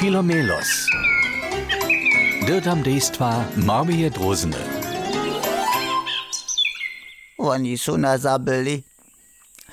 Filomelos. 0.00 0.88
Dirtam 2.48 2.80
dejstva 2.80 3.44
Marmije 3.60 4.08
Drozene. 4.08 4.56
Oni 7.36 7.76
sú 7.76 8.00
nás 8.00 8.24
zabili. 8.24 8.80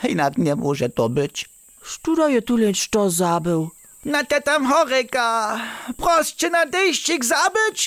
Inak 0.03 0.35
nemôže 0.35 0.91
to 0.91 1.07
byť. 1.07 1.47
Študa 1.79 2.27
je 2.27 2.43
tu 2.43 2.59
len 2.59 2.75
što 2.75 3.07
zabil. 3.07 3.71
Na 4.03 4.27
te 4.27 4.43
tam 4.43 4.67
horeka. 4.67 5.63
Proste 5.95 6.51
na 6.51 6.67
deščik 6.67 7.23
zabiť. 7.23 7.77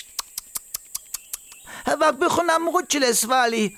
Wak 1.93 2.17
bychu 2.17 2.41
nam 2.49 2.73
ručile 2.73 3.13
svali. 3.13 3.77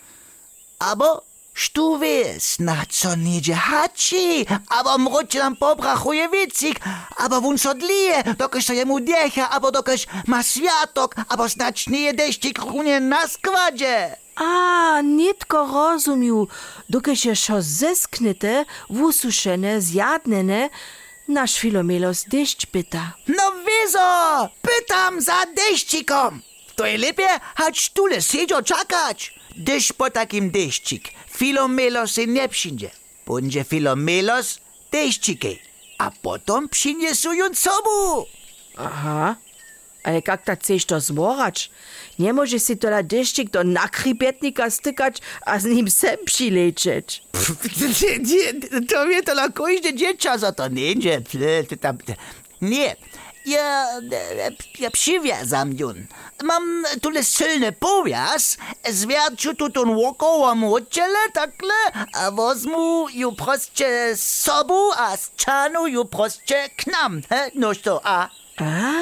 Abo 0.79 1.26
Štu 1.62 1.98
wies, 1.98 2.58
na 2.58 2.82
co 2.90 3.14
niedzie 3.14 3.54
haci, 3.54 4.46
abo 4.68 4.98
mrucie 4.98 5.38
nam 5.38 5.56
pobrachuje 5.56 6.29
wicik, 6.29 6.80
abo 7.16 7.40
wun 7.40 7.58
sodlije, 7.58 8.34
dokaż 8.38 8.66
to 8.66 8.72
jemu 8.72 9.00
diecha, 9.00 9.50
abo 9.50 9.70
dokaż 9.70 10.06
ma 10.26 10.43
światok, 10.43 11.14
abo 11.29 11.48
snać 11.48 11.86
nie 11.86 12.00
jedeści 12.00 12.53
krunie 12.53 13.00
na 13.00 13.29
składzie. 13.29 14.17
A, 14.36 15.00
nitko 15.03 15.67
rozumiu, 15.72 16.48
dokež 16.90 17.25
je 17.25 17.34
šo 17.36 17.62
zesknite, 17.62 18.64
wusušene, 18.90 19.81
zjadnene, 19.81 20.68
naš 21.29 21.53
filomelos 21.61 22.25
dešć 22.26 22.67
pyta. 22.67 23.04
No 23.29 23.46
wieso, 23.67 24.08
pytam 24.67 25.20
za 25.20 25.46
deszcikom. 25.54 26.42
To 26.76 26.86
je 26.86 26.99
lepiej, 26.99 27.26
hać 27.54 27.90
tule 27.90 28.22
siedział 28.22 28.62
czakać. 28.62 29.35
Dysz 29.57 29.93
po 29.93 30.11
takim 30.11 30.50
deszcik, 30.50 31.08
filomelos 31.31 32.14
się 32.14 32.27
nie 32.27 32.48
przyjdzie. 32.48 32.91
Będzie 33.27 33.64
filomelos 33.64 34.58
deszciki, 34.92 35.58
a 35.98 36.11
potom 36.11 36.69
przyniesują 36.69 37.55
sobu. 37.55 38.27
Aha. 38.77 39.36
Ale 40.03 40.22
kak 40.22 40.45
tak 40.45 40.61
chceš 40.61 40.84
to 40.84 41.00
zmorać? 41.00 41.70
Nie 42.19 42.33
może 42.33 42.61
si 42.61 42.77
tola 42.77 43.03
dešćik 43.03 43.50
do 43.50 43.65
nakrybetnika 43.65 44.70
stykać, 44.70 45.19
a 45.47 45.59
z 45.59 45.65
nim 45.65 45.91
sem 45.91 46.17
przylecieć. 46.25 47.23
to 48.91 49.06
mnie 49.06 49.23
to 49.23 49.34
na 49.34 49.48
każde 49.48 49.95
dziecko 49.95 50.39
za 50.39 50.53
to 50.53 50.69
nie 50.69 50.91
idzie. 50.93 51.23
Nie, 52.61 52.97
ja, 53.47 53.89
ja 54.79 54.91
przywiazam 54.91 55.73
jun. 55.73 56.07
Mam 56.43 56.85
tyle 57.03 57.25
silny 57.25 57.73
powias, 57.73 58.57
zwierciu 58.91 59.55
tu 59.55 59.71
tą 59.71 59.95
wokoło 59.95 60.55
moczele, 60.55 61.19
takle, 61.33 61.75
a 62.15 62.31
wozmu 62.31 63.09
ju 63.15 63.33
proste 63.33 64.17
z 64.17 64.23
sobu, 64.23 64.93
a 64.97 65.17
z 65.17 65.31
czanu 65.37 65.87
ju 65.87 66.05
proste 66.05 66.69
k 66.77 66.87
nam. 66.87 67.23
He? 67.29 67.51
Noż 67.55 67.79
to, 67.79 68.01
a? 68.05 68.29
A? 68.57 68.93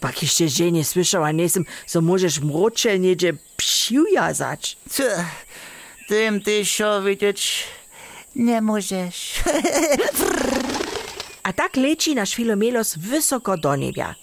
Pak 0.00 0.22
jeszcze 0.22 0.48
że 0.48 0.72
nie 0.72 0.84
słyszał, 0.84 1.24
a 1.24 1.32
nie 1.32 1.48
so 1.86 2.00
możesz 2.00 2.40
mroczel 2.40 3.00
niedzie 3.00 3.32
przyjazać. 3.56 4.76
Co? 4.90 5.02
Tym 6.08 6.40
ty 6.40 6.64
się 6.64 7.02
widzieć 7.04 7.64
nie 8.36 8.62
możesz. 8.62 9.32
A 11.46 11.52
tak 11.52 11.76
leci 11.76 12.14
nasz 12.14 12.34
filomelos 12.34 12.96
wysoko 12.96 13.56
do 13.56 13.76
niebia. 13.76 14.14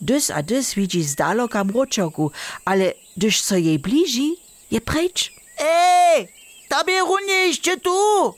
Dys 0.00 0.30
a 0.30 0.42
dys 0.42 0.74
widzi 0.74 1.02
z 1.02 1.14
daloka 1.14 1.64
mroczoku, 1.64 2.30
ale 2.64 2.94
gdyż 3.16 3.40
so 3.40 3.56
jej 3.56 3.78
bliži, 3.78 4.36
je 4.70 4.80
precz. 4.80 5.32
Ej, 5.58 6.28
tobie 6.68 7.00
runie 7.00 7.34
jeszcze 7.46 7.76
tu. 7.76 8.34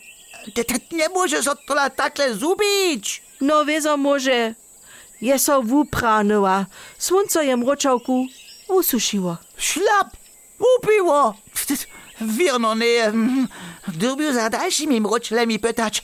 Ty, 0.55 0.65
ty 0.65 0.81
nie 0.93 1.09
możesz 1.09 1.47
od 1.47 1.67
tola 1.67 1.91
takle 1.91 2.35
zubić. 2.35 3.23
No 3.41 3.65
wieso 3.65 3.97
może. 3.97 4.55
Je 5.21 5.39
so 5.39 5.63
wupranyła, 5.63 6.67
słońce 6.99 7.47
je 7.47 7.57
mroczałku 7.57 8.27
ususzyło. 8.69 9.37
Szlap, 9.57 10.17
upiło. 10.77 11.35
Wierno 12.21 12.75
nie. 12.75 13.13
Dubił 13.89 14.33
za 14.33 14.51
dalszymi 14.51 15.01
mroczlemi 15.01 15.59
pytać. 15.59 16.03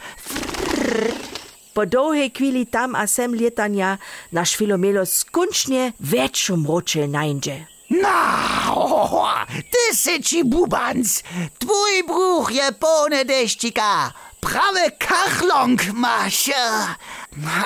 Po 1.74 1.86
długiej 1.86 2.30
chwili 2.30 2.66
tam 2.66 2.94
a 2.94 3.06
sem 3.06 3.36
lietania 3.36 3.98
nasz 4.32 4.56
filomelos 4.56 5.12
skończnie 5.12 5.92
większą 6.00 6.56
mroczel 6.56 7.10
najdzie. 7.10 7.66
No, 7.90 9.36
ty 9.70 9.96
syci 9.96 10.44
bubans. 10.44 11.22
Twój 11.58 12.04
bruch 12.06 12.50
je 12.50 12.72
pełny 12.72 13.24
deszcika. 13.24 14.12
Prawy 14.40 14.90
kachląg 14.98 15.92
masz. 15.92 16.50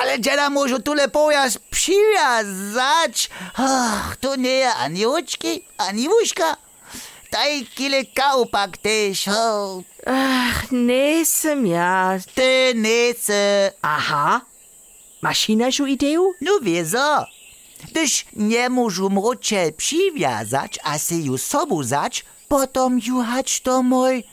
Ale 0.00 0.20
dziada 0.20 0.50
może 0.50 0.80
tule 0.80 1.08
pojas 1.08 1.58
przywiązać. 1.70 3.30
Ach, 3.54 4.16
tu 4.16 4.34
nie 4.34 4.74
ani 4.74 5.06
łuczki, 5.06 5.64
ani 5.78 6.08
wuszka. 6.08 6.56
Daj 7.32 7.66
kile 7.66 8.04
kaupak 8.04 8.78
też. 8.78 9.28
Oh. 9.28 9.91
Ach, 10.06 10.72
nie 10.72 11.24
sem 11.24 11.66
ja. 11.66 12.18
Ty 12.34 12.72
niece. 12.74 13.72
Aha. 13.82 14.40
Masz 15.22 15.48
inną 15.48 15.86
ideę? 15.86 16.32
No 16.40 16.52
wieso. 16.62 17.26
Gdyż 17.90 18.26
nie 18.36 18.68
możu 18.68 19.10
mroczel 19.10 19.72
przywiązać, 19.72 20.78
a 20.84 20.98
se 20.98 21.14
ju 21.14 21.38
sobu 21.38 21.82
zać, 21.82 22.24
potom 22.48 22.98
ju 22.98 23.22
hać 23.22 23.60
to 23.60 23.82
mój 23.82 24.24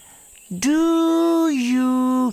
do 0.52 1.50
you 1.50 2.32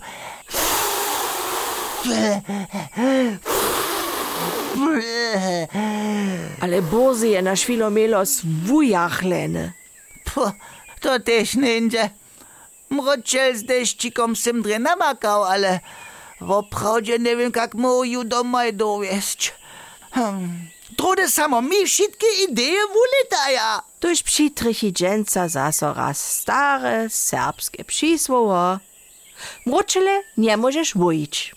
Ale 6.61 6.83
bozy 6.83 7.29
je 7.29 7.43
nasz 7.43 7.65
filomelos 7.65 8.41
wujachlene. 8.45 9.73
Po, 10.25 10.53
to 11.01 11.21
też 11.21 11.55
ninja. 11.55 12.11
Mroczel 12.91 13.57
z 13.57 13.65
deszcikom 13.65 14.37
sem 14.37 14.63
dre 14.63 14.79
namakał, 14.79 15.45
ale 15.45 15.81
woprawdzie 16.41 17.19
nie 17.19 17.37
wiem, 17.37 17.53
jak 17.57 17.75
mu 17.75 18.05
ju 18.05 18.25
domaj 18.25 18.75
dowieść. 18.75 19.55
Hmm. 20.11 20.69
Trude 20.97 21.31
samo 21.31 21.63
mi 21.63 21.87
wszystkie 21.87 22.27
idee 22.49 22.77
wuletaja. 22.93 23.83
Tuż 24.01 24.23
przytrichy 24.23 24.93
dżęca 24.93 25.49
zaso 25.49 25.95
raz 25.95 26.31
stare 26.31 27.11
serbskie 27.11 27.85
przysłowo. 27.85 28.79
Mroczele 29.67 30.23
nie 30.37 30.57
możesz 30.57 30.95
wujić. 30.95 31.55